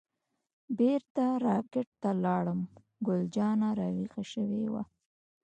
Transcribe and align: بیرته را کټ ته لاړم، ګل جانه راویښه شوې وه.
بیرته 0.77 1.25
را 1.43 1.57
کټ 1.71 1.87
ته 2.01 2.09
لاړم، 2.23 2.61
ګل 3.05 3.21
جانه 3.35 3.69
راویښه 3.79 4.23
شوې 4.33 4.63
وه. 4.71 4.83